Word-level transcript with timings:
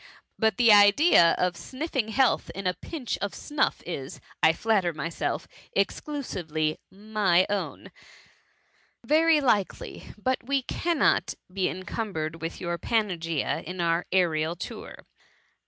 But 0.39 0.57
the 0.57 0.73
idea 0.73 1.35
of 1.37 1.55
sniffing 1.55 2.07
health 2.07 2.49
in 2.55 2.65
a 2.65 2.73
pinch 2.73 3.19
of 3.19 3.35
snuff 3.35 3.83
is, 3.85 4.19
I 4.41 4.51
flatter 4.51 4.93
myself, 4.93 5.47
exclusively 5.73 6.79
my 6.89 7.45
own." 7.51 7.83
THE 7.83 7.91
MUMMY. 7.91 9.03
177 9.03 9.07
((Very 9.07 9.41
likely; 9.45 10.13
but 10.17 10.43
we 10.47 10.63
cannot 10.63 11.35
be 11.53 11.69
encumbered 11.69 12.41
with 12.41 12.59
your 12.59 12.79
pana9ea 12.79 13.63
in 13.63 13.79
our 13.79 14.07
aerial 14.11 14.55
tour."" 14.55 15.05